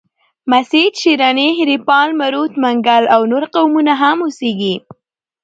[0.51, 4.75] مسید، شیراني، هیریپال، مروت، منگل او نور قومونه هم اوسیږي.